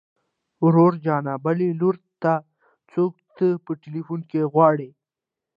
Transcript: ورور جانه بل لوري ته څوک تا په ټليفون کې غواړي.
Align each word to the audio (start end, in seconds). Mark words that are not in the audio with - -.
ورور 0.63 0.93
جانه 1.05 1.33
بل 1.45 1.57
لوري 1.81 2.03
ته 2.23 2.33
څوک 2.91 3.13
تا 3.37 3.47
په 3.65 3.71
ټليفون 3.81 4.19
کې 4.29 4.41
غواړي. 4.53 4.89